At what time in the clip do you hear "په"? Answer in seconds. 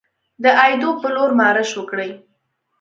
1.01-1.07